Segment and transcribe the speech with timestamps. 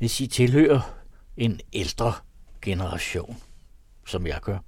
[0.00, 1.02] Hvis I tilhører
[1.36, 2.14] en ældre
[2.62, 3.42] generation,
[4.06, 4.58] som jeg gør,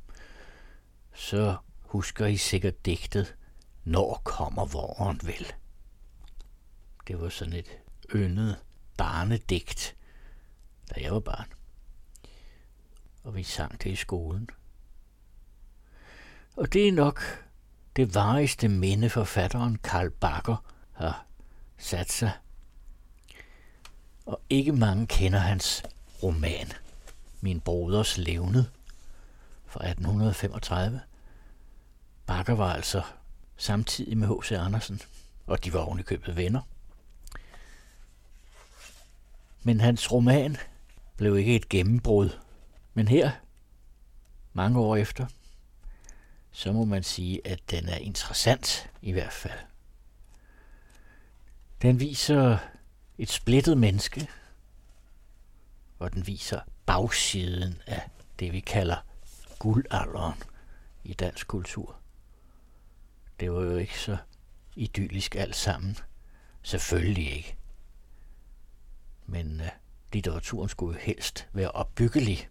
[1.15, 3.37] så husker I sikkert digtet,
[3.85, 5.53] Når kommer våren vel?
[7.07, 7.79] Det var sådan et
[8.15, 8.57] yndet
[8.97, 9.97] barnedigt,
[10.95, 11.53] da jeg var barn.
[13.25, 14.49] Og vi sang det i skolen.
[16.57, 17.23] Og det er nok
[17.97, 21.27] det varigste minde forfatteren Karl Bakker har
[21.79, 22.33] sat sig.
[24.27, 25.83] Og ikke mange kender hans
[26.23, 26.73] roman,
[27.41, 28.65] Min broders levned
[29.67, 31.01] fra 1835.
[32.27, 33.03] Bakker var altså
[33.57, 34.53] samtidig med H.C.
[34.53, 35.01] Andersen,
[35.47, 36.61] og de var ovenikøbet venner.
[39.63, 40.57] Men hans roman
[41.17, 42.31] blev ikke et gennembrud.
[42.95, 43.31] Men her,
[44.53, 45.27] mange år efter,
[46.53, 49.59] så må man sige, at den er interessant i hvert fald.
[51.83, 52.59] Den viser
[53.23, 54.29] et splittet menneske,
[55.99, 58.97] og den viser bagsiden af det, vi kalder
[59.59, 60.43] guldalderen
[61.05, 61.97] i dansk kultur.
[63.41, 64.17] Det var jo ikke så
[64.77, 65.97] idyllisk alt sammen.
[66.63, 67.57] Selvfølgelig ikke.
[69.27, 69.67] Men uh,
[70.13, 72.49] litteraturen skulle jo helst være opbyggelig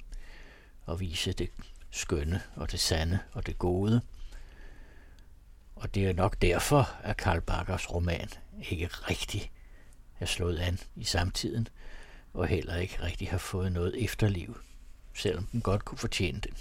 [0.86, 1.50] og vise det
[1.90, 4.02] skønne og det sande og det gode.
[5.76, 8.30] Og det er nok derfor, at Karl Bakkers roman
[8.70, 9.52] ikke rigtig
[10.22, 11.68] er slået an i samtiden,
[12.34, 14.58] og heller ikke rigtig har fået noget efterliv,
[15.14, 16.54] selvom den godt kunne fortjene det.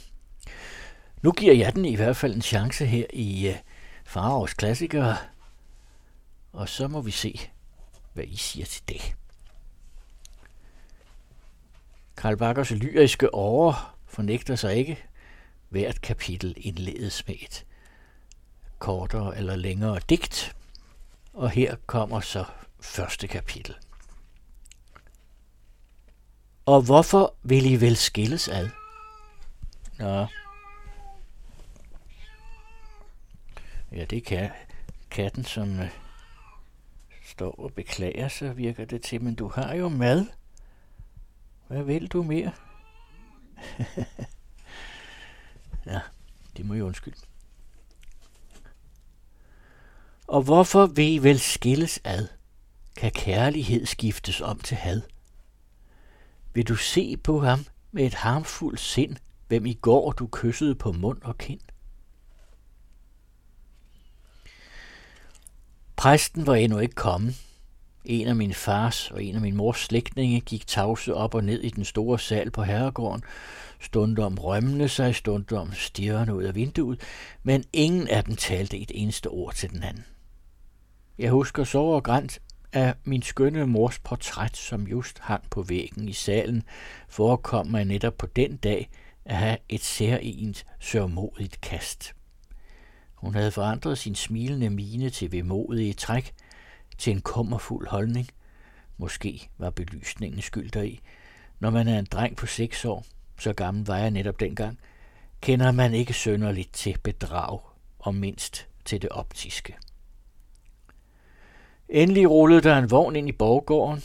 [1.23, 3.61] Nu giver jeg den i hvert fald en chance her i øh, uh,
[4.05, 5.17] Farovs klassikere,
[6.53, 7.41] og så må vi se,
[8.13, 9.17] hvad I siger til det.
[12.17, 13.75] Karl Bakkers lyriske åre
[14.07, 15.05] fornægter sig ikke.
[15.69, 17.65] Hvert kapitel indledes med et
[18.79, 20.57] kortere eller længere digt,
[21.33, 22.45] og her kommer så
[22.81, 23.75] første kapitel.
[26.67, 28.69] Og hvorfor vil I vel skilles ad?
[29.99, 30.27] Nå.
[33.93, 34.51] Ja, det kan
[35.11, 35.91] katten, som øh,
[37.25, 40.27] står og beklager sig, virker det til, men du har jo mad.
[41.67, 42.53] Hvad vil du mere?
[45.87, 46.01] ja,
[46.57, 47.21] det må jeg undskylde.
[50.27, 52.40] Og hvorfor vil I vel skilles ad?
[53.01, 55.01] Kan kærlighed skiftes om til had?
[56.55, 59.17] Vil du se på ham med et harmfuldt sind,
[59.49, 61.61] hvem i går du kyssede på mund og kind?
[65.97, 67.35] Præsten var endnu ikke kommet,
[68.05, 71.61] en af min fars og en af min mors slægtninge gik tavse op og ned
[71.61, 73.23] i den store sal på herregården,
[73.81, 77.01] stundom rømmende sig, stundom stirrende ud af vinduet,
[77.43, 80.05] men ingen af dem talte et eneste ord til den anden.
[81.19, 82.41] Jeg husker så og grænt
[82.73, 86.63] af min skønne mors portræt, som just hang på væggen i salen,
[87.09, 88.91] forekom mig netop på den dag
[89.25, 92.15] at have et særligt sørmodigt kast.
[93.15, 96.35] Hun havde forandret sin smilende mine til vemodige træk,
[96.99, 98.29] til en kummerfuld holdning.
[98.97, 101.01] Måske var belysningen skyld deri.
[101.61, 103.05] Når man er en dreng på seks år,
[103.39, 104.79] så gammel var jeg netop dengang,
[105.41, 107.61] kender man ikke sønderligt til bedrag,
[107.99, 109.77] og mindst til det optiske.
[111.93, 114.03] Endelig rullede der en vogn ind i borggården.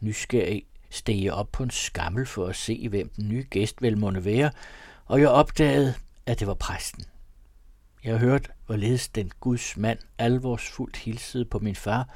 [0.00, 3.98] Nysgerrig steg jeg op på en skammel for at se, hvem den nye gæst vel
[3.98, 4.50] måtte være,
[5.06, 5.94] og jeg opdagede,
[6.26, 7.04] at det var præsten.
[8.04, 12.08] Jeg hørte, hvorledes den Guds mand alvorsfuldt hilsede på min far.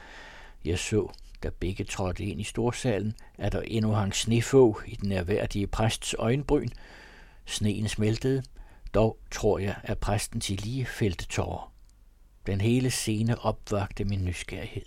[0.64, 1.08] Jeg så,
[1.42, 6.14] da begge trådte ind i storsalen, at der endnu hang snefå i den nærværdige præsts
[6.18, 6.68] øjenbryn.
[7.46, 8.42] Sneen smeltede,
[8.94, 11.72] dog tror jeg, at præsten til lige fældte tårer.
[12.46, 14.86] Den hele scene opvagte min nysgerrighed.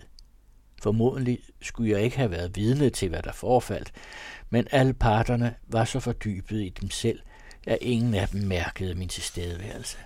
[0.85, 3.91] Formodentlig skulle jeg ikke have været vidne til, hvad der forfaldt,
[4.49, 7.19] men alle parterne var så fordybet i dem selv,
[7.67, 9.97] at ingen af dem mærkede min tilstedeværelse.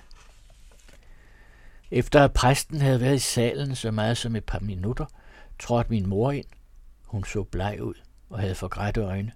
[1.91, 5.05] Efter at præsten havde været i salen så meget som et par minutter,
[5.59, 6.45] trådte min mor ind.
[7.03, 7.95] Hun så bleg ud
[8.29, 9.31] og havde forgrætte øjne.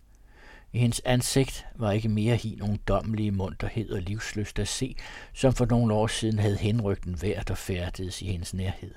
[0.74, 4.96] I hendes ansigt var ikke mere hin nogen dommelige munterhed og livsløst at se,
[5.34, 8.94] som for nogle år siden havde henrygt en vær, der færdedes i hendes nærhed.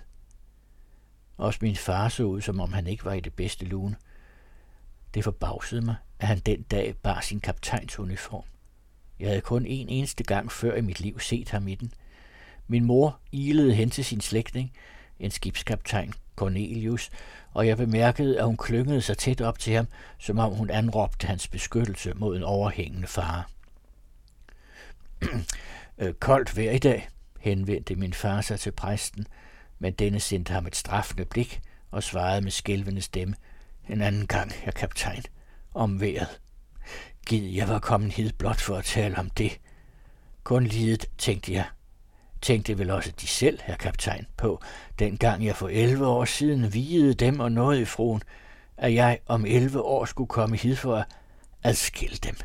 [1.37, 3.97] Også min far så ud, som om han ikke var i det bedste lune.
[5.15, 8.45] Det forbavsede mig, at han den dag bar sin kaptajnsuniform.
[9.21, 11.93] Jeg havde kun en eneste gang før i mit liv set ham i den–
[12.69, 14.73] min mor ilede hen til sin slægtning,
[15.21, 17.11] en skibskaptajn Cornelius,
[17.53, 19.87] og jeg bemærkede, at hun klyngede sig tæt op til ham,
[20.19, 23.43] som om hun anråbte hans beskyttelse mod en overhængende fare.
[25.99, 27.09] Øh, koldt vejr i dag,
[27.41, 29.27] henvendte min far sig til præsten,
[29.79, 33.35] men denne sendte ham et straffende blik og svarede med skælvende stemme,
[33.89, 35.23] en anden gang, herr kaptajn,
[35.75, 36.41] om vejret.
[37.27, 39.61] Gid jeg var kommet hid blot for at tale om det.
[40.45, 41.65] Kun lidet, tænkte jeg.
[42.43, 44.61] Tænkte vel også de selv, herr kaptajn, på,
[44.99, 48.23] dengang jeg for 11 år siden vigede dem og nåede i fruen,
[48.77, 51.07] at jeg om 11 år skulle komme hid for at
[51.63, 52.37] adskille dem.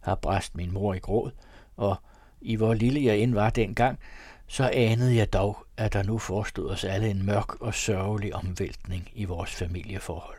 [0.00, 1.30] Har bræst min mor i gråd,
[1.76, 1.96] og
[2.40, 3.98] i hvor lille jeg end var dengang,
[4.46, 9.10] så anede jeg dog, at der nu forestod os alle en mørk og sørgelig omvæltning
[9.14, 10.38] i vores familieforhold.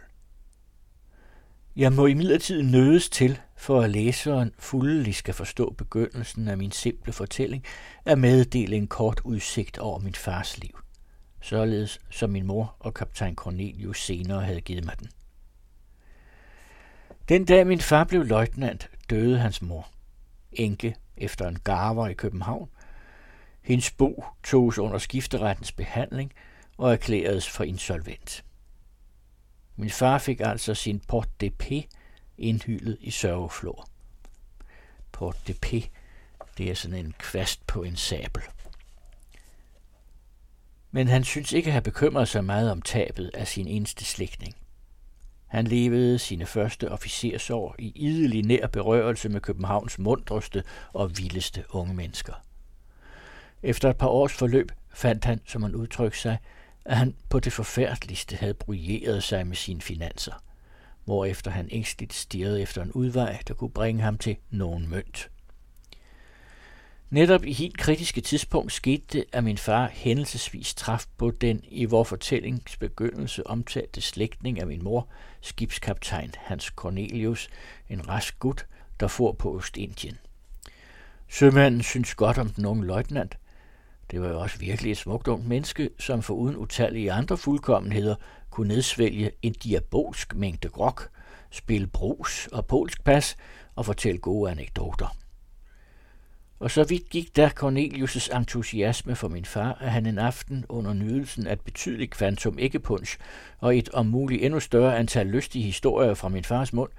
[1.76, 7.14] Jeg må imidlertid nødes til, for at læseren fuldelig skal forstå begyndelsen af min simple
[7.14, 7.64] fortælling,
[8.06, 10.80] at meddele en kort udsigt over min fars liv,
[11.42, 15.10] således som min mor og kaptajn Cornelius senere havde givet mig den.
[17.30, 19.88] Den dag min far blev løjtnant, døde hans mor.
[20.52, 22.70] Enke efter en garver i København.
[23.62, 26.34] Hendes bo togs under skifterettens behandling
[26.78, 28.44] og erklæredes for insolvent.
[29.76, 31.72] Min far fik altså sin port de p
[32.38, 33.88] indhyldet i sørgeflor.
[35.12, 35.66] Port de p,
[36.58, 38.44] det er sådan en kvast på en sabel.
[40.92, 44.56] Men han synes ikke at have bekymret sig meget om tabet af sin eneste slægtning.
[45.48, 50.64] Han levede sine første officersår i idelig nær berørelse med Københavns mundreste
[50.94, 52.34] og vildeste unge mennesker.
[53.64, 56.38] Efter et par års forløb fandt han, som han udtrykte sig,
[56.86, 60.44] at han på det forfærdeligste havde brugeret sig med sine finanser,
[61.06, 65.30] hvorefter han ængstligt stirrede efter en udvej, der kunne bringe ham til nogen mønt.
[67.10, 71.86] Netop i helt kritiske tidspunkt skete det, at min far hændelsesvis traf på den i
[71.86, 75.08] vor fortællings begyndelse omtalte slægtning af min mor,
[75.42, 77.50] skibskaptajn Hans Cornelius,
[77.90, 78.66] en rask gut,
[79.00, 80.18] der for på Ostindien.
[81.28, 83.38] Sømanden synes godt om den unge løjtnant.
[84.12, 88.16] Det var jo også virkelig et smukt ungt menneske, som for uden utallige andre fuldkommenheder
[88.50, 91.10] kunne nedsvælge en diabolsk mængde grok,
[91.52, 93.36] spille brus og polsk pas
[93.76, 95.16] og fortælle gode anekdoter.
[96.60, 100.94] Og så vidt gik der Cornelius' entusiasme for min far, at han en aften under
[100.94, 103.18] nydelsen af et betydeligt kvantum æggepunch
[103.60, 106.92] og et om muligt endnu større antal lystige historier fra min fars mund,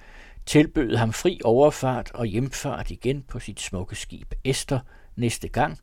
[0.46, 4.78] tilbød ham fri overfart og hjemfart igen på sit smukke skib Esther
[5.16, 5.78] næste gang,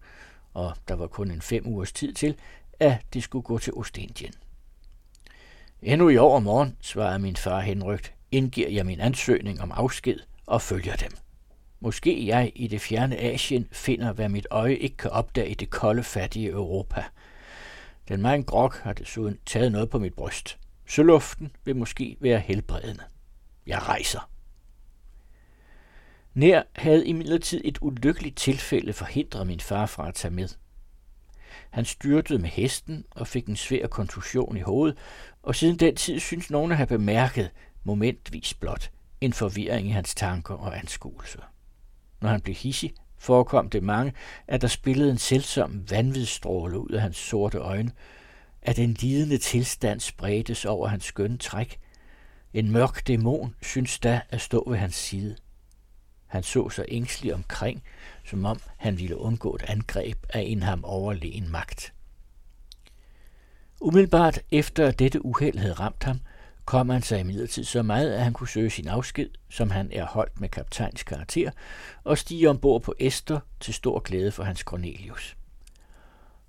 [0.59, 2.35] og der var kun en fem ugers tid til,
[2.79, 4.33] at det skulle gå til Ostindien.
[5.81, 10.61] Endnu i år morgen, svarede min far henrygt, indgiver jeg min ansøgning om afsked og
[10.61, 11.11] følger dem.
[11.79, 15.69] Måske jeg i det fjerne Asien finder, hvad mit øje ikke kan opdage i det
[15.69, 17.03] kolde, fattige Europa.
[18.07, 20.57] Den mange grok har desuden taget noget på mit bryst.
[20.87, 23.03] Søluften vil måske være helbredende.
[23.67, 24.29] Jeg rejser.
[26.33, 30.49] Nær havde imidlertid et ulykkeligt tilfælde forhindret min far fra at tage med.
[31.69, 34.97] Han styrtede med hesten og fik en svær kontusion i hovedet,
[35.43, 37.51] og siden den tid synes nogen at have bemærket,
[37.83, 38.91] momentvis blot,
[39.21, 41.41] en forvirring i hans tanker og anskuelser.
[42.21, 44.13] Når han blev hissig, forekom det mange,
[44.47, 47.91] at der spillede en selvsom vanvidsstråle ud af hans sorte øjne,
[48.61, 51.79] at en lidende tilstand spredtes over hans skønne træk.
[52.53, 55.35] En mørk dæmon synes da at stå ved hans side.
[56.29, 57.83] Han så sig ængstelig omkring,
[58.25, 61.93] som om han ville undgå et angreb af en ham overlegen magt.
[63.81, 66.19] Umiddelbart efter at dette uheld havde ramt ham,
[66.65, 70.05] kom han sig imidlertid så meget, at han kunne søge sin afsked, som han er
[70.05, 71.51] holdt med kaptajns karakter,
[72.03, 75.37] og stige ombord på Esther til stor glæde for hans Cornelius.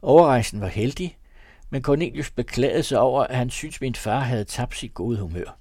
[0.02, 1.18] Overrejsen var heldig,
[1.70, 5.59] men Cornelius beklagede sig over, at han syntes, min far havde tabt sit gode humør.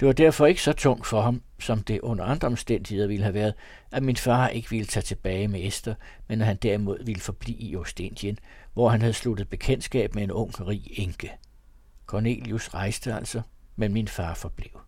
[0.00, 3.34] Det var derfor ikke så tungt for ham, som det under andre omstændigheder ville have
[3.34, 3.54] været,
[3.92, 5.94] at min far ikke ville tage tilbage med Esther,
[6.28, 8.38] men at han derimod ville forblive i Ostindien,
[8.72, 11.32] hvor han havde sluttet bekendtskab med en ung, rig enke.
[12.06, 13.42] Cornelius rejste altså,
[13.76, 14.80] men min far forblev.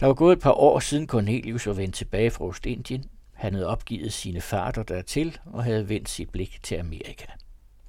[0.00, 3.04] Der var gået et par år siden Cornelius var vendt tilbage fra Ostindien.
[3.32, 7.26] Han havde opgivet sine farter dertil og havde vendt sit blik til Amerika.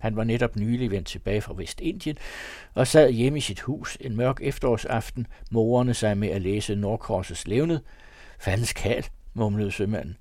[0.04, 2.18] Han var netop nylig vendt tilbage fra Vestindien
[2.74, 7.48] og sad hjemme i sit hus en mørk efterårsaften, morerne sig med at læse Nordkorsets
[7.48, 7.82] levnet.
[8.40, 10.18] Fandens kald, mumlede sømanden.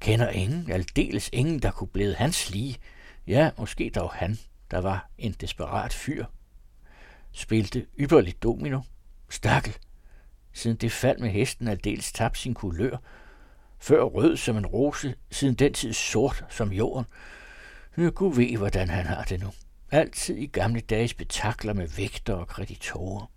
[0.00, 2.76] Kender ingen, aldeles ingen, der kunne blive hans lige.
[3.26, 4.38] Ja, måske dog han,
[4.70, 6.24] der var en desperat fyr.
[7.32, 8.80] Spilte ypperligt domino.
[9.28, 9.76] Stakkel.
[10.52, 12.96] Siden det fald med hesten aldeles tabt sin kulør.
[13.78, 17.04] Før rød som en rose, siden den tid sort som jorden.
[17.96, 19.48] Jeg kunne ved, hvordan han har det nu.
[19.90, 23.30] Altid i gamle dages betakler med vægter og kreditorer.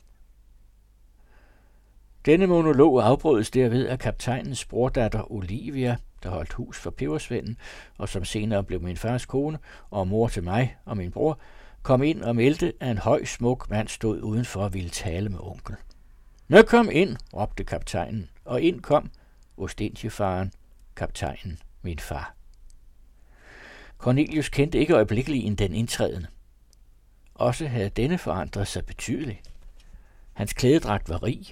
[2.26, 7.58] Denne monolog afbrødes derved af kaptajnens brordatter Olivia, der holdt hus for pebersvenden,
[7.98, 11.40] og som senere blev min fars kone og mor til mig og min bror,
[11.84, 15.40] kom ind og meldte, at en høj, smuk mand stod udenfor og ville tale med
[15.42, 15.76] onkel.
[16.48, 19.12] Nå, kom ind, råbte kaptajnen, og ind kom
[19.58, 20.52] Ostentiefaren,
[20.96, 22.36] kaptajnen, min far.
[24.02, 26.28] Cornelius kendte ikke øjeblikkeligt den indtrædende.
[27.36, 29.52] Også havde denne forandret sig betydeligt.
[30.34, 31.46] Hans klædedragt var rig.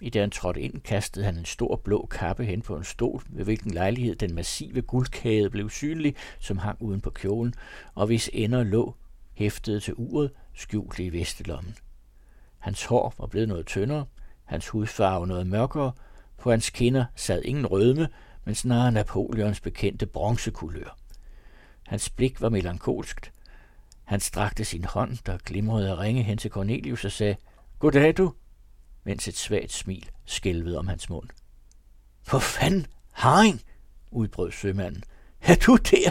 [0.00, 3.22] I det han trådte ind, kastede han en stor blå kappe hen på en stol,
[3.28, 7.54] ved hvilken lejlighed den massive guldkæde blev synlig, som hang uden på kjolen,
[7.94, 8.94] og hvis ender lå,
[9.34, 11.74] hæftede til uret, skjult i vestelommen.
[12.58, 14.06] Hans hår var blevet noget tyndere,
[14.44, 15.92] hans hudfarve noget mørkere,
[16.38, 18.08] på hans kinder sad ingen rødme,
[18.44, 21.05] men snarere Napoleons bekendte bronzekulør.
[21.86, 23.32] Hans blik var melankolsk.
[24.04, 27.36] Han strakte sin hånd, der glimrede at ringe hen til Cornelius og sagde,
[27.78, 28.32] Goddag du,
[29.04, 31.28] mens et svagt smil skælvede om hans mund.
[32.22, 33.60] For fanden, Haring,
[34.10, 35.04] udbrød sømanden.
[35.40, 36.10] Er du der?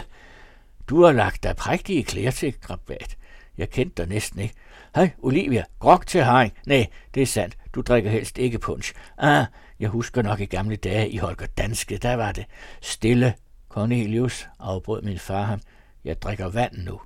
[0.88, 3.16] Du har lagt dig prægtige klæder til, krabat.
[3.58, 4.54] Jeg kendte dig næsten ikke.
[4.94, 6.52] Hej, Olivia, grok til Haring.
[6.66, 7.58] Nej, det er sandt.
[7.74, 8.94] Du drikker helst ikke punch.
[9.18, 9.46] Ah,
[9.80, 12.44] jeg husker nok i gamle dage i Holger Danske, der var det.
[12.80, 13.34] Stille,
[13.76, 15.60] Cornelius, afbrød min far ham.
[16.04, 17.00] Jeg drikker vand nu.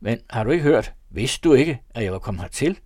[0.00, 0.94] Men har du ikke hørt?
[1.10, 2.78] Vidste du ikke, at jeg var kommet hertil?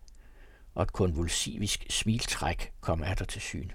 [0.75, 3.71] Og et konvulsivisk smiltræk kom af dig til syn.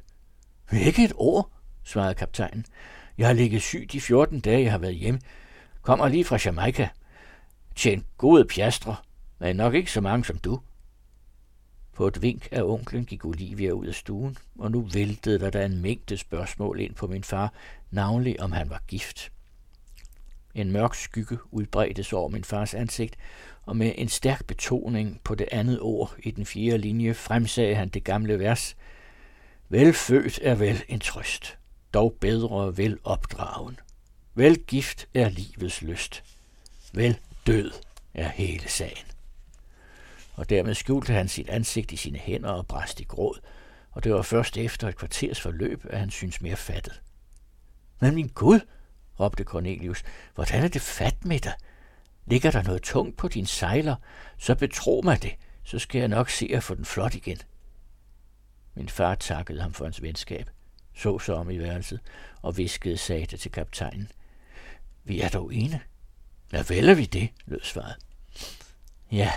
[0.73, 1.51] Ikke et ord,
[1.83, 2.65] svarede kaptajnen.
[3.17, 5.19] Jeg har ligget syg de 14 dage, jeg har været hjemme.
[5.81, 6.89] Kommer lige fra Jamaica.
[7.75, 8.95] Tjent gode pjastre,
[9.39, 10.59] men nok ikke så mange som du.
[11.97, 15.65] På et vink af onklen gik Olivia ud af stuen, og nu væltede der da
[15.65, 17.53] en mængde spørgsmål ind på min far,
[17.91, 19.31] navnlig om han var gift.
[20.55, 23.15] En mørk skygge udbredte sig over min fars ansigt,
[23.65, 27.89] og med en stærk betoning på det andet ord i den fjerde linje fremsagde han
[27.89, 28.75] det gamle vers.
[29.69, 31.57] Velfødt er vel en trøst,
[31.93, 33.79] dog bedre vel opdragen.
[34.35, 36.23] Vel gift er livets lyst.
[36.93, 37.71] Vel død
[38.13, 39.16] er hele sagen
[40.37, 43.39] og dermed skjulte han sit ansigt i sine hænder og bræst i gråd,
[43.91, 47.01] og det var først efter et kvarters forløb, at han syntes mere fattet.
[47.99, 48.59] Men min Gud,
[49.19, 50.03] råbte Cornelius,
[50.35, 51.53] hvordan er det fat med dig?
[52.25, 53.95] Ligger der noget tungt på din sejler,
[54.37, 57.37] så betro mig det, så skal jeg nok se at få den flot igen.
[58.75, 60.49] Min far takkede ham for hans venskab,
[60.95, 61.99] så sig om i værelset
[62.41, 64.11] og viskede sagte til kaptajnen.
[65.03, 65.81] Vi er dog ene.
[66.53, 67.95] Ja, vælger vi det, lød svaret.
[69.11, 69.31] Ja,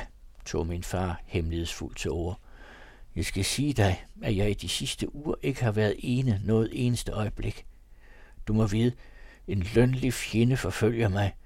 [0.51, 2.41] tog min far hemmelighedsfuldt til ord.
[3.17, 6.71] Jeg skal sige dig, at jeg i de sidste uger ikke har været ene noget
[6.73, 7.67] eneste øjeblik.
[8.49, 8.93] Du må vide,
[9.49, 11.37] en lønlig fjende forfølger mig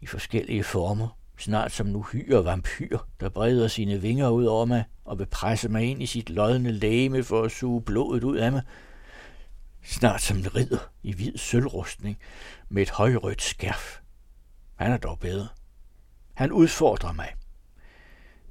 [0.00, 4.84] i forskellige former, snart som nu hyre vampyr, der breder sine vinger ud over mig
[5.04, 8.52] og vil presse mig ind i sit lodne læme for at suge blodet ud af
[8.52, 8.62] mig.
[9.84, 12.18] Snart som en ridder i hvid sølvrustning
[12.68, 13.98] med et højrødt skærf.
[14.76, 15.48] Han er dog bedre.
[16.34, 17.34] Han udfordrer mig.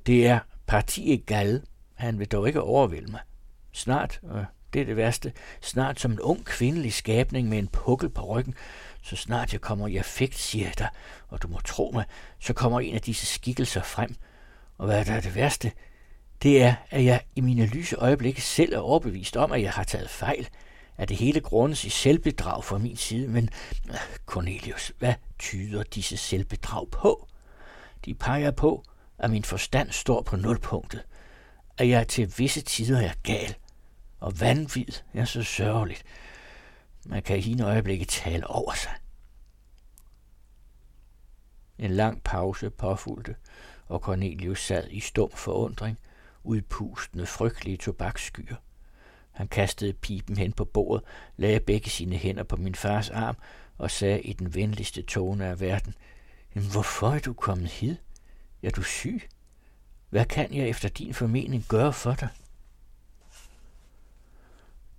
[0.07, 1.63] Det er partiet gal.
[1.95, 3.19] Han vil dog ikke overvælde mig.
[3.71, 8.09] Snart, og det er det værste, snart som en ung kvindelig skabning med en pukkel
[8.09, 8.55] på ryggen,
[9.01, 10.89] så snart jeg kommer i affekt, siger jeg dig,
[11.27, 12.05] og du må tro mig,
[12.39, 14.15] så kommer en af disse skikkelser frem.
[14.77, 15.71] Og hvad der er det værste,
[16.43, 19.83] det er, at jeg i mine lyse øjeblikke selv er overbevist om, at jeg har
[19.83, 20.47] taget fejl,
[20.97, 23.49] at det hele grundes i selvbedrag fra min side, men
[23.89, 23.95] øh,
[24.25, 27.27] Cornelius, hvad tyder disse selvbedrag på?
[28.05, 28.83] De peger på,
[29.19, 31.03] at min forstand står på nulpunktet,
[31.77, 33.55] at jeg til visse tider er gal,
[34.19, 36.03] og vanvid er så sørgeligt.
[37.05, 38.93] Man kan i hende øjeblikke tale over sig.
[41.77, 43.35] En lang pause påfulgte,
[43.87, 45.99] og Cornelius sad i stum forundring,
[46.43, 48.55] udpustende frygtelige tobaksskyer.
[49.31, 51.03] Han kastede pipen hen på bordet,
[51.37, 53.35] lagde begge sine hænder på min fars arm
[53.77, 55.93] og sagde i den venligste tone af verden,
[56.53, 57.95] Hvorfor er du kommet hid?
[58.63, 59.29] Er du syg?
[60.09, 62.29] Hvad kan jeg efter din formening gøre for dig?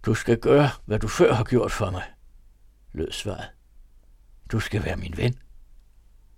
[0.02, 2.02] Du skal gøre, hvad du før har gjort for mig,
[2.92, 3.48] lød svaret.
[4.52, 5.38] Du skal være min ven.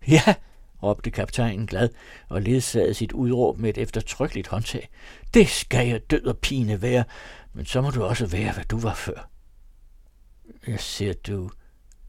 [0.09, 0.35] Ja,
[0.83, 1.89] råbte kaptajnen glad
[2.29, 4.89] og ledsagede sit udråb med et eftertrykkeligt håndtag.
[5.35, 7.05] Det skal jeg død og pine være,
[7.53, 9.31] men så må du også være, hvad du var før.
[10.67, 11.51] Jeg ser, du,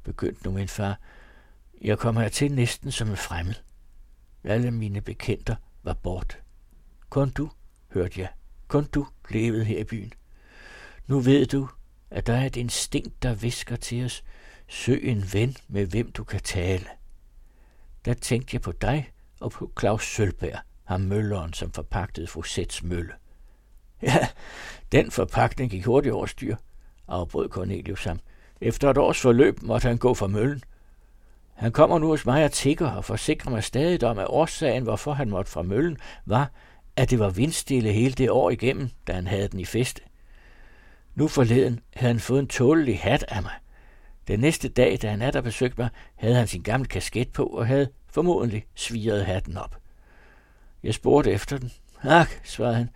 [0.04, 1.00] begyndte nu min far.
[1.82, 3.56] Jeg kommer til næsten som en fremmed.
[4.44, 6.40] Alle mine bekendter var bort.
[7.10, 7.50] Kun du,
[7.94, 8.30] hørte jeg,
[8.68, 10.14] kun du levede her i byen.
[11.08, 11.68] Nu ved du,
[12.10, 14.24] at der er et instinkt, der visker til os,
[14.68, 16.86] søg en ven, med hvem du kan tale.
[18.06, 22.84] Der tænkte jeg på dig og på Claus Sølberg, ham mølleren, som forpagtede fru Sæts
[22.84, 23.14] mølle.
[24.02, 24.28] Ja,
[24.92, 26.56] den forpagtning gik hurtigt over styr,
[27.08, 28.20] afbrød Cornelius ham.
[28.62, 30.64] Efter et års forløb måtte han gå fra møllen.
[31.62, 35.14] Han kommer nu hos mig og tigger og forsikrer mig stadig om, at årsagen, hvorfor
[35.14, 36.52] han måtte fra møllen, var,
[36.96, 40.02] at det var vindstille hele det år igennem, da han havde den i feste.
[41.16, 43.52] Nu forleden havde han fået en tålelig hat af mig.
[44.28, 47.68] Den næste dag, da han der besøgte mig, havde han sin gamle kasket på og
[47.68, 49.78] havde formodentlig sviret hatten op.
[50.84, 51.72] Jeg spurgte efter den.
[52.04, 52.90] Ak, svarede han.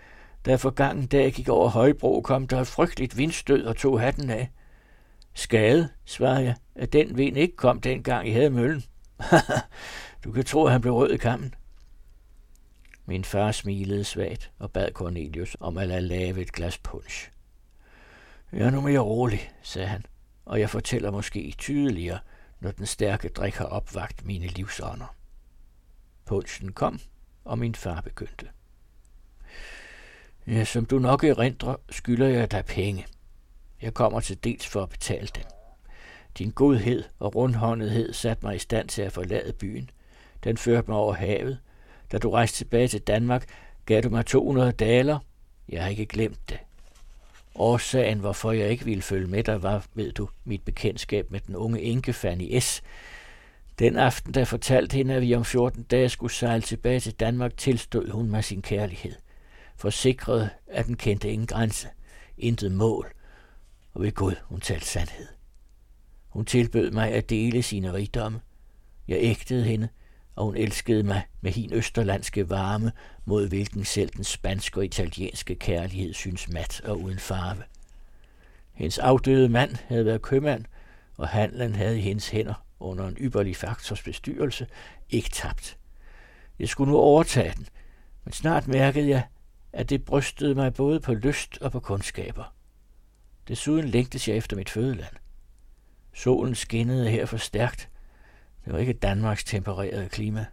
[0.45, 4.49] Da forgangen dag gik over Højbro, kom der et frygteligt vindstød og tog hatten af.
[5.37, 8.83] Skade, svarede jeg, at den vind ikke kom dengang I havde møllen.
[10.23, 11.53] du kan tro, at han blev rød i kammen.
[13.05, 17.31] Min far smilede svagt og bad Cornelius om at lade lave et glas punch.
[18.51, 20.05] Jeg er nu mere rolig, sagde han,
[20.45, 22.19] og jeg fortæller måske tydeligere,
[22.59, 25.15] når den stærke drik har opvagt mine livsånder.
[26.25, 26.99] Punchen kom,
[27.45, 28.49] og min far begyndte.
[30.47, 33.05] Ja, som du nok erindrer, skylder jeg dig penge.
[33.81, 35.43] Jeg kommer til dels for at betale den.
[36.37, 39.89] Din godhed og rundhåndethed satte mig i stand til at forlade byen.
[40.43, 41.59] Den førte mig over havet.
[42.11, 43.45] Da du rejste tilbage til Danmark,
[43.85, 45.19] gav du mig 200 daler.
[45.69, 46.57] Jeg har ikke glemt det.
[47.55, 51.55] Årsagen, hvorfor jeg ikke ville følge med dig, var, ved du, mit bekendtskab med den
[51.55, 52.81] unge enke Fanny S.
[53.79, 57.13] Den aften, da jeg fortalte hende, at vi om 14 dage skulle sejle tilbage til
[57.13, 59.15] Danmark, tilstod hun mig sin kærlighed.
[59.75, 61.87] Forsikrede, at den kendte ingen grænse,
[62.37, 63.11] intet mål,
[63.95, 65.27] og ved Gud, hun talte sandhed.
[66.29, 68.41] Hun tilbød mig at dele sine rigdomme.
[69.07, 69.89] Jeg ægtede hende,
[70.35, 72.91] og hun elskede mig med hin østerlandske varme,
[73.25, 77.63] mod hvilken selv den spanske og italienske kærlighed synes mat og uden farve.
[78.73, 80.65] Hendes afdøde mand havde været købmand,
[81.17, 84.67] og handlen havde i hendes hænder under en ypperlig faktors bestyrelse
[85.09, 85.77] ikke tabt.
[86.59, 87.67] Jeg skulle nu overtage den,
[88.25, 89.23] men snart mærkede jeg,
[89.73, 92.54] at det brystede mig både på lyst og på kundskaber.
[93.47, 95.15] Desuden længtes jeg efter mit fødeland.
[96.13, 97.89] Solen skinnede her for stærkt.
[98.65, 100.45] Det var ikke Danmarks tempererede klima.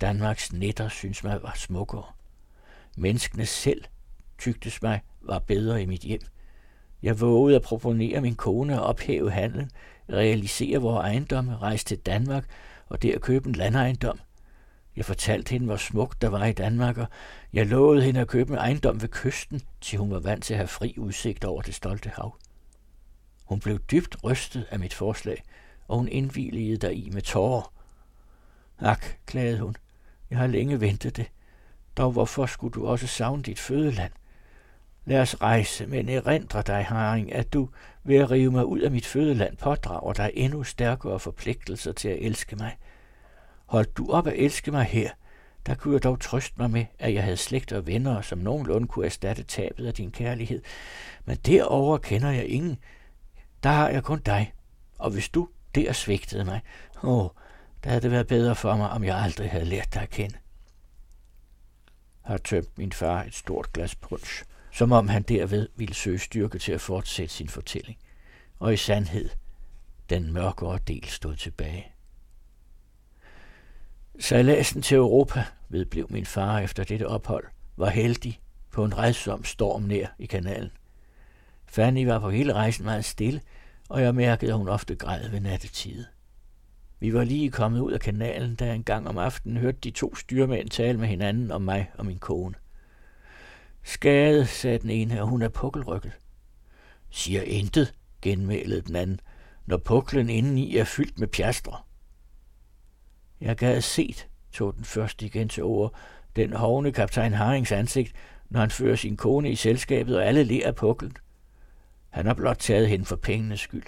[0.00, 2.04] Danmarks nætter, synes mig var smukkere.
[2.96, 3.84] Menneskene selv
[4.38, 6.20] tygtes mig var bedre i mit hjem.
[7.02, 9.70] Jeg vågede at proponere min kone at ophæve handlen,
[10.12, 12.44] realisere vores ejendomme, rejse til Danmark
[12.86, 14.20] og der købe en landejendom.
[14.96, 17.06] Jeg fortalte hende, hvor smukt der var i Danmark, og
[17.52, 20.58] jeg lovede hende at købe en ejendom ved kysten, til hun var vant til at
[20.58, 22.36] have fri udsigt over det stolte hav.
[23.44, 25.42] Hun blev dybt rystet af mit forslag,
[25.88, 27.72] og hun indvilligede der i med tårer.
[28.78, 29.76] Ak, klagede hun,
[30.30, 31.30] jeg har længe ventet det.
[31.96, 34.12] Dog hvorfor skulle du også savne dit fødeland?
[35.04, 37.68] Lad os rejse, men erindre dig, Haring, at du
[38.04, 42.18] ved at rive mig ud af mit fødeland pådrager dig endnu stærkere forpligtelser til at
[42.20, 42.76] elske mig.
[43.72, 45.10] Hold du op at elske mig her,
[45.66, 48.88] der kunne jeg dog trøste mig med, at jeg havde slægt og venner, som nogenlunde
[48.88, 50.62] kunne erstatte tabet af din kærlighed.
[51.24, 52.78] Men derover kender jeg ingen.
[53.62, 54.52] Der har jeg kun dig.
[54.98, 56.60] Og hvis du der svigtede mig,
[57.02, 57.28] åh,
[57.84, 60.36] der havde det været bedre for mig, om jeg aldrig havde lært dig at kende.
[62.22, 66.58] Har tømt min far et stort glas punch, som om han derved ville søge styrke
[66.58, 67.98] til at fortsætte sin fortælling.
[68.58, 69.30] Og i sandhed,
[70.10, 71.91] den mørkere del stod tilbage.
[74.22, 77.44] Sejladsen til Europa, vedblev min far efter dette ophold,
[77.76, 80.70] var heldig på en redsom storm nær i kanalen.
[81.66, 83.40] Fanny var på hele rejsen meget stille,
[83.88, 86.04] og jeg mærkede, at hun ofte græd ved nattetid.
[87.00, 90.14] Vi var lige kommet ud af kanalen, da en gang om aftenen hørte de to
[90.14, 92.54] styrmænd tale med hinanden om mig og min kone.
[93.82, 96.12] Skade, sagde den ene, og hun er pukkelrykket.
[97.10, 99.20] Siger intet, genmælede den anden,
[99.66, 101.76] når puklen indeni er fyldt med pjastre.
[103.42, 105.94] Jeg gad set, tog den først igen til ord,
[106.36, 108.12] den hovne kaptajn Harings ansigt,
[108.50, 111.16] når han fører sin kone i selskabet, og alle ler af puklen.
[112.10, 113.82] Han har blot taget hende for pengenes skyld.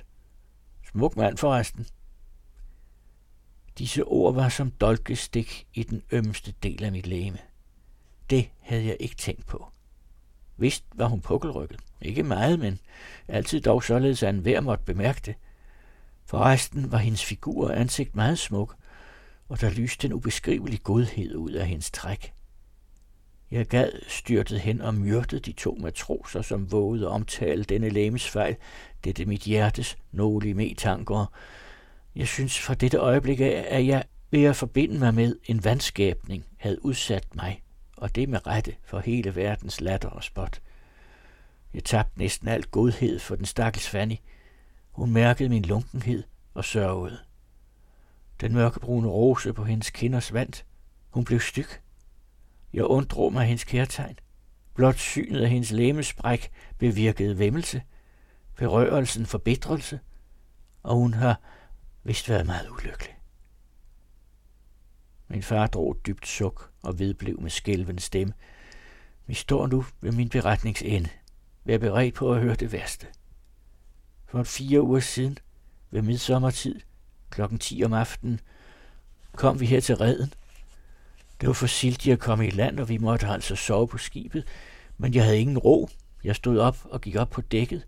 [0.90, 1.86] Smuk mand forresten.
[3.78, 7.38] Disse ord var som dolkestik i den ømmeste del af mit læme.
[8.30, 9.68] Det havde jeg ikke tænkt på.
[10.56, 11.80] Vist var hun pukkelrykket.
[12.00, 12.78] Ikke meget, men
[13.28, 15.34] altid dog således, at hver måtte bemærke det.
[16.26, 18.76] Forresten var hendes figur og ansigt meget smuk,
[19.54, 22.32] og der lyste en ubeskrivelig godhed ud af hendes træk.
[23.50, 28.56] Jeg gad styrtet hen og myrdede de to matroser, som vågede at omtale denne lægemsfejl,
[29.04, 31.32] dette mit hjertes nålige metanker.
[32.16, 36.44] Jeg synes fra dette øjeblik af, at jeg ved at forbinde mig med en vandskabning
[36.56, 37.62] havde udsat mig,
[37.96, 40.60] og det med rette for hele verdens latter og spot.
[41.74, 44.16] Jeg tabte næsten alt godhed for den stakkels Fanny.
[44.92, 46.22] Hun mærkede min lunkenhed
[46.54, 47.18] og sørgede.
[48.40, 50.66] Den mørkebrune rose på hendes kinder vandt.
[51.10, 51.68] Hun blev styg.
[52.72, 54.18] Jeg undrog mig hendes kærtegn.
[54.74, 57.82] Blot synet af hendes læmespræk bevirkede vemmelse,
[58.56, 60.00] berørelsen forbitrelse,
[60.82, 61.40] og hun har
[62.04, 63.14] vist været meget ulykkelig.
[65.28, 68.34] Min far drog et dybt suk og vedblev med skælven stemme.
[69.26, 71.08] Vi står nu ved min beretningsende.
[71.64, 73.06] Vær beredt på at høre det værste.
[74.26, 75.38] For fire uger siden,
[75.90, 76.80] ved midsommertid,
[77.34, 78.40] klokken 10 om aftenen,
[79.32, 80.32] kom vi her til redden.
[81.40, 84.44] Det var for siltigt at komme i land, og vi måtte altså sove på skibet,
[84.98, 85.88] men jeg havde ingen ro.
[86.24, 87.86] Jeg stod op og gik op på dækket.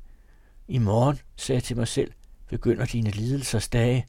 [0.69, 2.13] I morgen, sagde jeg til mig selv,
[2.49, 4.07] begynder dine lidelsers dage.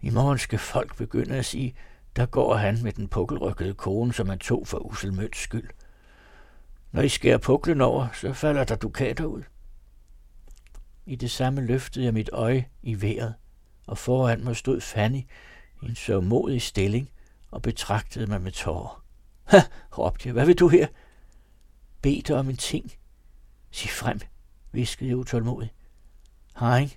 [0.00, 1.74] I morgen skal folk begynde at sige,
[2.16, 5.68] der går han med den pukkelrykkede kone, som han tog for uselmøds skyld.
[6.92, 9.42] Når I skærer puklen over, så falder der dukater ud.
[11.06, 13.34] I det samme løftede jeg mit øje i vejret,
[13.92, 15.22] og foran mig stod Fanny
[15.82, 17.10] i en sørmodig stilling
[17.50, 19.04] og betragtede mig med tårer.
[19.44, 19.60] Ha,
[19.98, 20.86] råbte jeg, hvad vil du her?
[22.02, 22.92] Bed dig om en ting.
[23.70, 24.20] Sig frem,
[24.72, 25.74] viskede jeg utålmodigt.
[26.58, 26.90] Hej,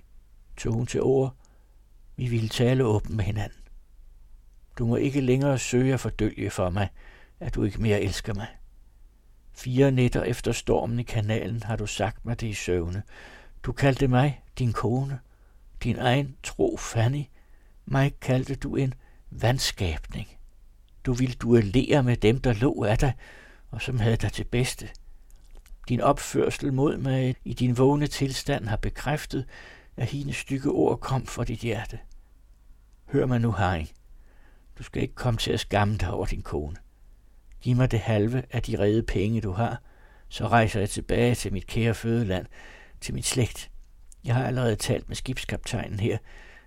[0.56, 1.36] tog hun til ord.
[2.16, 3.62] Vi ville tale åbent med hinanden.
[4.78, 6.88] Du må ikke længere søge at fordølge for mig,
[7.40, 8.48] at du ikke mere elsker mig.
[9.52, 13.02] Fire nætter efter stormen i kanalen har du sagt mig det i søvne.
[13.62, 15.20] Du kaldte mig din kone,
[15.86, 17.24] din egen tro Fanny.
[17.84, 18.94] Mig kaldte du en
[19.30, 20.28] vandskabning.
[21.04, 23.12] Du ville duellere med dem, der lå af dig,
[23.70, 24.88] og som havde dig til bedste.
[25.88, 29.46] Din opførsel mod mig i din vågne tilstand har bekræftet,
[29.96, 31.98] at hendes stykke ord kom fra dit hjerte.
[33.06, 33.88] Hør mig nu, Haring.
[34.78, 36.76] Du skal ikke komme til at skamme dig over din kone.
[37.60, 39.82] Giv mig det halve af de redde penge, du har,
[40.28, 42.46] så rejser jeg tilbage til mit kære fødeland,
[43.00, 43.70] til min slægt.
[44.26, 46.18] Jeg har allerede talt med skibskaptajnen her.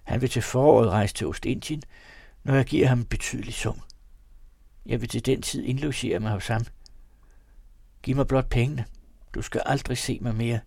[0.03, 1.81] Han vil til foråret rejse til Ostindien,
[2.43, 3.81] når jeg giver ham en betydelig sum.
[4.85, 6.65] Jeg vil til den tid indlogere mig hos ham.
[8.03, 8.85] Giv mig blot pengene.
[9.35, 10.59] Du skal aldrig se mig mere.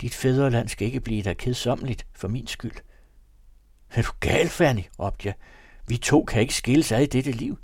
[0.00, 2.76] Dit fædreland skal ikke blive dig kedsommeligt for min skyld.
[3.90, 4.82] Er du gal, Fanny?
[4.98, 5.34] råbte jeg.
[5.88, 7.58] Vi to kan ikke skilles ad i dette liv.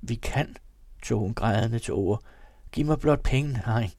[0.00, 0.56] Vi kan,
[1.02, 2.22] tog hun grædende til ord.
[2.72, 3.92] Giv mig blot pengene, Haring.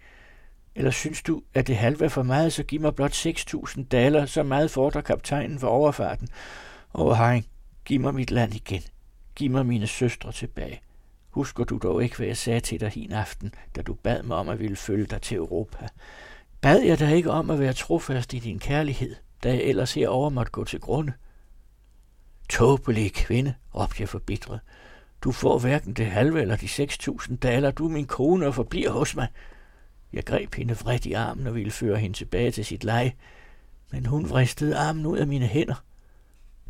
[0.76, 4.26] Eller synes du, at det halve er for meget, så giv mig blot 6.000 daler,
[4.26, 6.28] så meget fordrer kaptajnen for overfarten.
[6.94, 7.44] Åh, hej,
[7.86, 8.82] giv mig mit land igen.
[9.36, 10.82] Giv mig mine søstre tilbage.
[11.30, 14.38] Husker du dog ikke, hvad jeg sagde til dig hin aften, da du bad mig
[14.38, 15.88] om at ville følge dig til Europa?
[16.62, 20.30] Bad jeg dig ikke om at være trofast i din kærlighed, da jeg ellers herover
[20.30, 21.14] måtte gå til grunde?
[22.50, 24.60] Tåbelige kvinde, råbte jeg forbitret.
[25.24, 27.72] Du får hverken det halve eller de 6.000 daler.
[27.72, 29.28] Du er min kone og forbliver hos mig.
[30.14, 33.14] Jeg greb hende vredt i armen og ville føre hende tilbage til sit leje,
[33.92, 35.84] men hun vristede armen ud af mine hænder.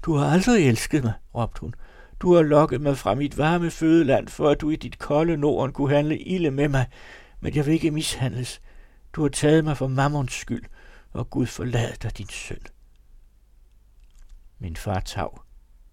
[0.01, 1.75] Du har aldrig elsket mig, råbte hun.
[2.19, 5.73] Du har lokket mig fra mit varme fødeland, for at du i dit kolde Norden
[5.73, 6.87] kunne handle ilde med mig,
[7.39, 8.61] men jeg vil ikke mishandles.
[9.13, 10.63] Du har taget mig for mammons skyld,
[11.11, 12.61] og Gud forlad dig din søn.
[14.59, 15.43] Min far tav.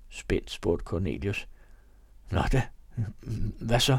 [0.08, 1.48] Spændt spurgte Cornelius.
[2.30, 2.62] Nå da,
[3.60, 3.98] hvad så?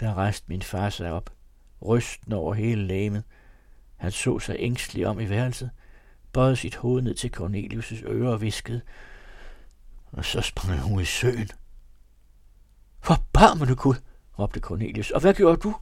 [0.00, 1.30] Der rejste min far sig op,
[1.82, 3.22] rysten over hele lægemet.
[3.96, 5.70] Han så sig ængstelig om i værelset,
[6.32, 8.80] bøjede sit hoved ned til Cornelius' øre og viskede,
[10.12, 11.48] og så sprang hun i søen.
[13.02, 13.94] Forbarmende Gud,
[14.38, 15.10] råbte Cornelius.
[15.10, 15.76] Og hvad gjorde du?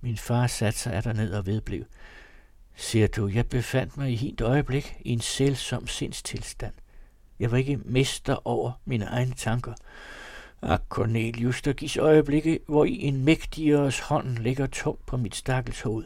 [0.00, 1.84] Min far satte sig af ned og vedblev.
[2.76, 6.74] Siger du, jeg befandt mig i helt øjeblik i en selvsom sindstilstand.
[7.38, 9.74] Jeg var ikke mester over mine egne tanker.
[10.62, 15.80] Ak, Cornelius, der gives øjeblikke, hvor i en mægtigeres hånd ligger tung på mit stakkels
[15.80, 16.04] hoved.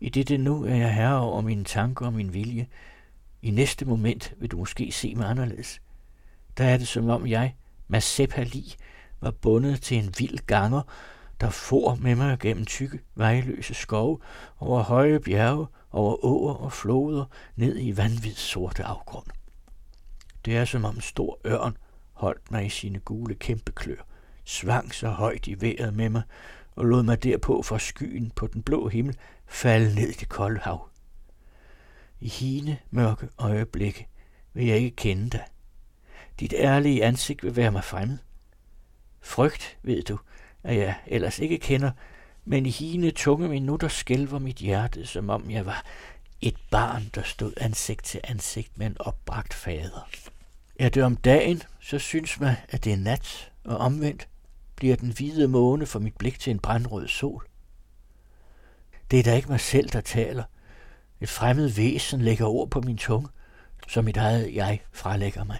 [0.00, 2.66] I dette nu er jeg herre over mine tanker og min vilje.
[3.42, 5.82] I næste moment vil du måske se mig anderledes.
[6.58, 7.54] Der er det som om jeg,
[7.88, 8.74] Masepali,
[9.20, 10.82] var bundet til en vild ganger,
[11.40, 14.18] der for med mig gennem tykke, vejløse skove,
[14.58, 17.24] over høje bjerge, over åer og floder,
[17.56, 19.26] ned i vanvid sorte afgrund.
[20.44, 21.76] Det er som om en stor ørn
[22.18, 24.06] holdt mig i sine gule kæmpeklør,
[24.44, 26.22] svang så højt i vejret med mig
[26.76, 30.60] og lod mig derpå fra skyen på den blå himmel falde ned i det kolde
[30.60, 30.88] hav.
[32.20, 34.08] I hine mørke øjeblikke
[34.54, 35.44] vil jeg ikke kende dig.
[36.40, 38.18] Dit ærlige ansigt vil være mig fremmed.
[39.20, 40.18] Frygt, ved du,
[40.62, 41.90] at jeg ellers ikke kender,
[42.44, 45.84] men i hine tunge minutter skælver mit hjerte, som om jeg var
[46.40, 50.08] et barn, der stod ansigt til ansigt med en opbragt fader.
[50.78, 54.28] Er det om dagen, så synes man, at det er nat, og omvendt
[54.76, 57.46] bliver den hvide måne for mit blik til en brandrød sol.
[59.10, 60.44] Det er da ikke mig selv, der taler.
[61.20, 63.28] Et fremmed væsen lægger ord på min tunge,
[63.88, 65.58] som mit eget jeg fralægger mig.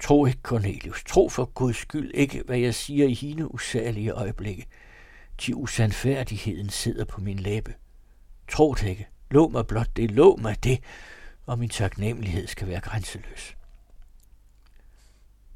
[0.00, 1.04] Tro ikke, Cornelius.
[1.04, 4.66] Tro for Guds skyld ikke, hvad jeg siger i hine usærlige øjeblikke.
[5.46, 7.74] De usandfærdigheden sidder på min læbe.
[8.48, 9.08] Tro det ikke.
[9.30, 10.78] Lå mig blot det, lå mig det,
[11.46, 13.56] og min taknemmelighed skal være grænseløs.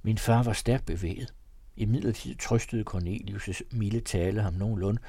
[0.02, 1.34] Min far var stærkt bevæget.
[1.76, 5.00] I midlertid trøstede Cornelius' milde tale ham nogenlunde,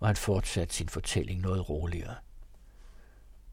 [0.00, 2.14] og han fortsatte sin fortælling noget roligere.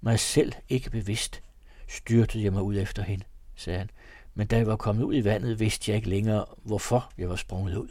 [0.01, 1.41] Mig selv ikke bevidst,
[1.88, 3.89] styrtede jeg mig ud efter hende, sagde han.
[4.34, 7.36] Men da jeg var kommet ud i vandet, vidste jeg ikke længere, hvorfor jeg var
[7.36, 7.89] sprunget ud.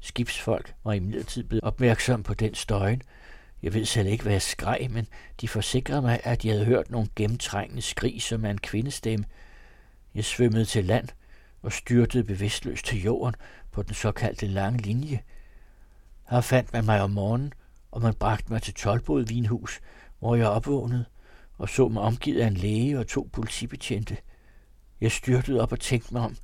[0.00, 3.02] Skibsfolk var imidlertid blevet opmærksom på den støjen.
[3.62, 5.06] Jeg ved selv ikke, hvad jeg skreg, men
[5.40, 9.24] de forsikrede mig, at jeg havde hørt nogle gennemtrængende skrig som en kvindestemme.
[10.14, 11.08] Jeg svømmede til land
[11.62, 13.34] og styrtede bevidstløst til jorden
[13.70, 15.22] på den såkaldte lange linje.
[16.30, 17.52] Her fandt man mig om morgenen,
[17.90, 19.80] og man bragte mig til Tolbod Vinhus,
[20.18, 21.04] hvor jeg opvågnede
[21.58, 24.16] og så mig omgivet af en læge og to politibetjente.
[25.00, 26.36] Jeg styrtede op og tænkte mig om.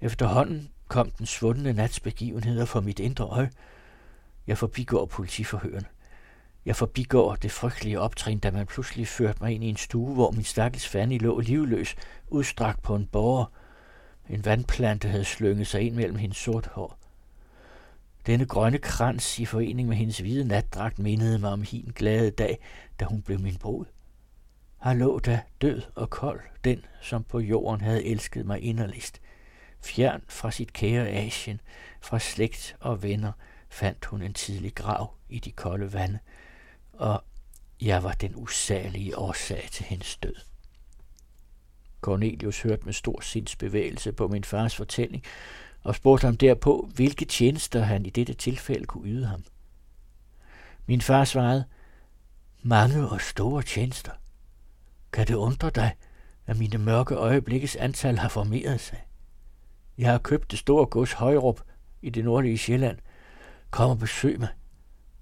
[0.00, 3.50] Efterhånden kom den svundne nats begivenheder for mit indre øje.
[4.46, 5.86] Jeg forbigår politiforhøren.
[6.64, 10.30] Jeg forbigår det frygtelige optrin, da man pludselig førte mig ind i en stue, hvor
[10.30, 11.94] min stakkels Fanny lå livløs,
[12.28, 13.44] udstrakt på en borger.
[14.28, 16.98] En vandplante havde slynget sig ind mellem hendes sort hår.
[18.26, 22.58] Denne grønne krans i forening med hendes hvide natdragt mindede mig om hin glade dag,
[23.00, 23.84] da hun blev min brud.
[24.84, 29.20] Her lå da død og kold, den, som på jorden havde elsket mig inderligst.
[29.80, 31.60] Fjern fra sit kære Asien,
[32.00, 33.32] fra slægt og venner,
[33.68, 36.18] fandt hun en tidlig grav i de kolde vande,
[36.92, 37.24] og
[37.80, 40.47] jeg var den usagelige årsag til hendes død.
[42.00, 45.22] Cornelius hørte med stor sindsbevægelse på min fars fortælling,
[45.82, 49.44] og spurgte ham derpå, hvilke tjenester han i dette tilfælde kunne yde ham.
[50.86, 51.64] Min far svarede,
[52.62, 54.12] mange og store tjenester.
[55.12, 55.96] Kan det undre dig,
[56.46, 59.04] at mine mørke øjeblikkes antal har formeret sig?
[59.98, 61.60] Jeg har købt det store gods Højrup
[62.02, 62.98] i det nordlige Sjælland.
[63.70, 64.48] Kom og besøg mig.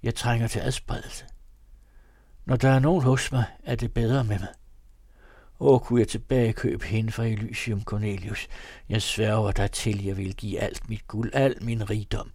[0.02, 1.24] Jeg trænger til adspredelse.
[2.44, 4.48] Når der er nogen hos mig, er det bedre med mig.
[5.60, 8.48] Åh, kunne jeg tilbagekøbe hende fra Elysium Cornelius.
[8.88, 12.30] Jeg sværger dig til, jeg vil give alt mit guld, al min rigdom.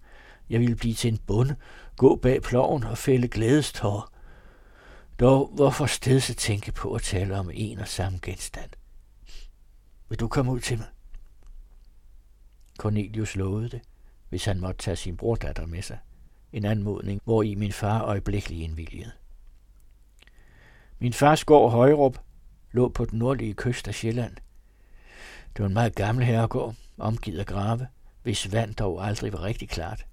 [0.49, 1.55] Jeg vil blive til en bonde,
[1.97, 4.09] gå bag ploven og fælde glædestår.
[5.19, 8.69] Dog, hvorfor stedse tænke på at tale om en og samme genstand?
[10.09, 10.87] Vil du komme ud til mig?
[12.77, 13.81] Cornelius lovede det,
[14.29, 15.97] hvis han måtte tage sin brordatter med sig.
[16.53, 19.11] En anmodning, hvor i min far øjeblikkeligt indvilligede.
[20.99, 22.17] Min fars gård Højrup
[22.71, 24.35] lå på den nordlige kyst af Sjælland.
[25.55, 27.87] Det var en meget gammel herregård, omgivet af grave,
[28.23, 30.05] hvis vand dog aldrig var rigtig klart.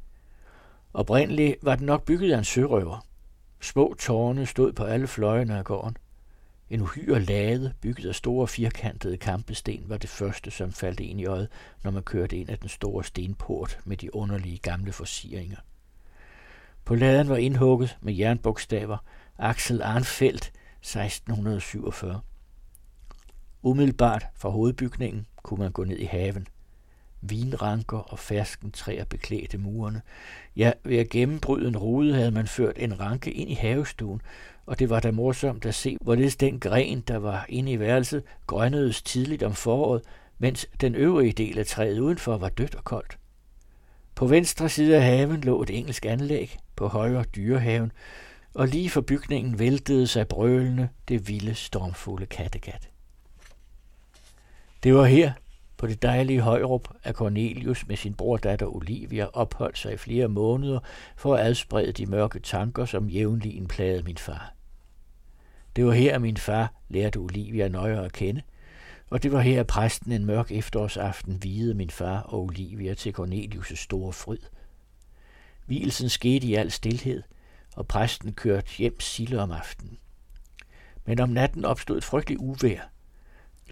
[0.95, 3.07] Oprindeligt var den nok bygget af en sørøver.
[3.61, 5.97] Små tårne stod på alle fløjene af gården.
[6.71, 11.27] En uhyre lade, bygget af store firkantede kampesten, var det første, som faldt ind i
[11.27, 11.49] øjet,
[11.85, 15.57] når man kørte ind af den store stenport med de underlige gamle forsieringer.
[16.85, 18.99] På laden var indhugget med jernbogstaver
[19.39, 22.21] Axel Arnfeldt 1647.
[23.63, 26.47] Umiddelbart fra hovedbygningen kunne man gå ned i haven.
[27.21, 30.03] Vinranker og fersken træer beklædte murene.
[30.57, 34.23] Ja, ved at gennembryde en rude havde man ført en ranke ind i havestuen,
[34.67, 38.23] og det var da morsomt at se, hvorledes den gren, der var inde i værelset,
[38.47, 40.03] grønnedes tidligt om foråret,
[40.39, 43.19] mens den øvrige del af træet udenfor var dødt og koldt.
[44.15, 47.93] På venstre side af haven lå et engelsk anlæg, på højre dyrehaven,
[48.55, 52.89] og lige for bygningen væltede sig brølende det vilde, stormfulde Kattegat.
[54.83, 55.33] Det var her,
[55.77, 60.29] på det dejlige Højrup, at Cornelius med sin bror datter Olivia opholdt sig i flere
[60.29, 60.81] måneder
[61.17, 64.55] for at adsprede de mørke tanker, som jævnlig plagede min far.
[65.77, 68.43] Det var her, at min far lærte Olivia nøjere at kende,
[69.11, 73.15] og det var her, at præsten en mørk efterårsaften videde min far og Olivia til
[73.19, 74.39] Cornelius' store fryd.
[75.67, 77.23] Vielsen skete i al stilhed,
[77.77, 79.99] og præsten kørte hjem sille om aftenen.
[81.05, 82.83] Men om natten opstod et frygteligt uvejr–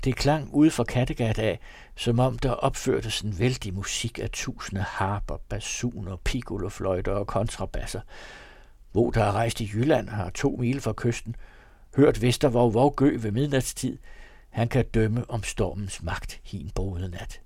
[0.05, 1.61] det klang ude fra Kattegat af,
[1.97, 8.01] som om der opførtes en vældig musik af tusinde harper, basuner, piccolofløjter og kontrabasser.
[8.93, 11.37] Hvor der er rejst i Jylland, har to mil fra kysten,
[11.97, 13.99] hørt Vestervog Vågø ved midnatstid,
[14.51, 17.41] han kan dømme om stormens magt hin både nat.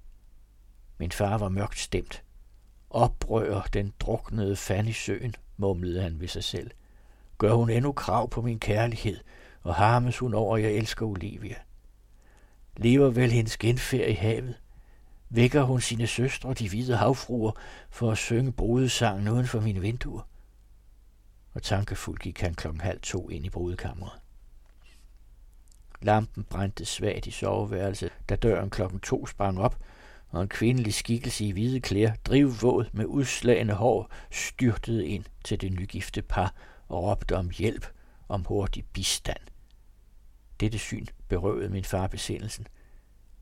[0.98, 2.22] Min far var mørkt stemt.
[2.90, 6.70] Oprører den druknede fan i søen, mumlede han ved sig selv.
[7.38, 9.18] Gør hun endnu krav på min kærlighed,
[9.62, 11.56] og harmes hun over, at jeg elsker Olivia–
[12.76, 14.54] lever vel hendes genfærd i havet.
[15.28, 17.52] Vækker hun sine søstre, de hvide havfruer,
[17.90, 20.22] for at synge brudesangen uden for mine vinduer.
[21.54, 24.12] Og tankefuldt gik han klokken halv to ind i brudekammeret.
[26.02, 29.78] Lampen brændte svagt i soveværelset, da døren klokken to sprang op,
[30.28, 35.72] og en kvindelig skikkelse i hvide klæder, drivvåd med udslagende hår, styrtede ind til det
[35.72, 36.54] nygifte par
[36.88, 37.86] og råbte om hjælp,
[38.28, 39.40] om hurtig bistand.
[40.60, 42.66] Dette syn berøvede min far besindelsen.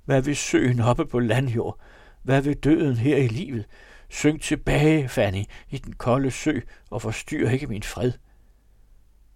[0.05, 1.79] Hvad vil søen oppe på landjord?
[2.23, 3.65] Hvad vil døden her i livet?
[4.09, 8.13] Synk tilbage, Fanny, i den kolde sø, og forstyr ikke min fred.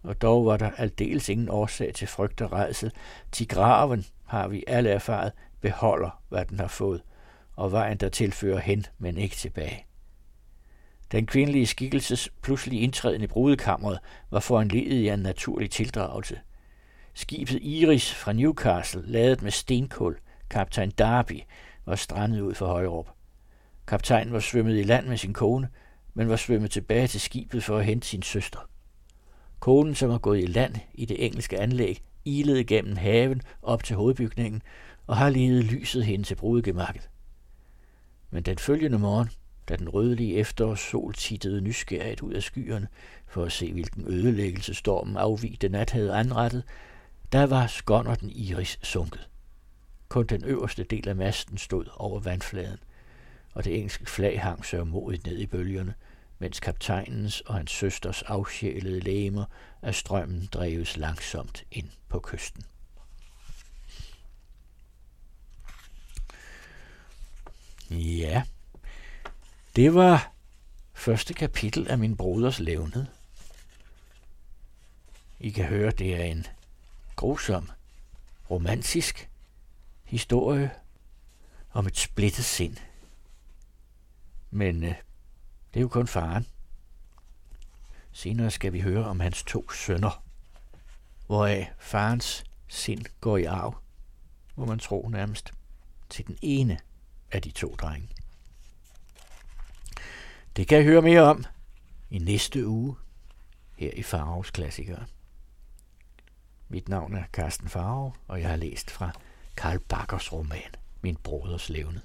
[0.02, 2.92] Og dog var der aldeles ingen årsag til frygt og redsel.
[3.32, 7.02] Til graven, har vi alle erfaret, beholder, hvad den har fået,
[7.56, 9.86] og vejen der tilfører hen, men ikke tilbage.
[11.12, 13.98] Den kvindelige skikkelses pludselig indtræden i brudekammeret
[14.30, 16.40] var foranledet af en naturlig tildragelse.
[17.14, 20.18] Skibet Iris fra Newcastle, ladet med stenkul,
[20.50, 21.40] kaptajn Darby,
[21.86, 23.08] var strandet ud for Højrup.
[23.86, 25.68] Kaptajnen var svømmet i land med sin kone,
[26.14, 28.68] men var svømmet tilbage til skibet for at hente sin søster.
[29.60, 33.96] Konen, som var gået i land i det engelske anlæg, ilede gennem haven op til
[33.96, 34.62] hovedbygningen
[35.06, 37.10] og har ledet lyset hen til brudegemakket.
[38.30, 39.28] Men den følgende morgen,
[39.68, 42.88] da den rødlige efterårssol tittede nysgerrigt ud af skyerne
[43.26, 46.64] for at se, hvilken ødelæggelse stormen afvigte nat havde anrettet,
[47.32, 49.28] der var skonnerten Iris sunket.
[50.08, 52.78] Kun den øverste del af masten stod over vandfladen,
[53.54, 55.94] og det engelske flag hang sørmodigt ned i bølgerne,
[56.38, 59.44] mens kaptajnens og hans søsters afsjælede læmer
[59.82, 62.64] af strømmen dreves langsomt ind på kysten.
[67.90, 68.42] Ja,
[69.76, 70.32] det var
[70.94, 73.06] første kapitel af min broders levned.
[75.40, 76.46] I kan høre, det er en
[77.22, 77.70] grusom,
[78.50, 79.30] romantisk
[80.04, 80.70] historie
[81.72, 82.76] om et splittet sind.
[84.50, 84.94] Men øh,
[85.74, 86.46] det er jo kun faren.
[88.12, 90.24] Senere skal vi høre om hans to sønner,
[91.26, 93.76] hvoraf farens sind går i arv,
[94.56, 95.52] må man tro nærmest,
[96.10, 96.78] til den ene
[97.32, 98.08] af de to drenge.
[100.56, 101.44] Det kan jeg høre mere om
[102.10, 102.96] i næste uge
[103.76, 105.06] her i Farovs Klassikere.
[106.72, 109.10] Mit navn er Carsten Farve, og jeg har læst fra
[109.56, 112.00] Karl Bakkers roman Min broders levne.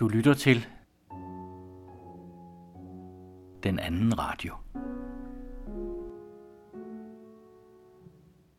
[0.00, 0.66] Du lytter til
[3.62, 4.54] den anden radio.